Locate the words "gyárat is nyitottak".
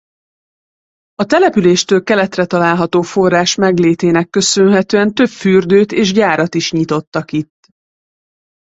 6.13-7.31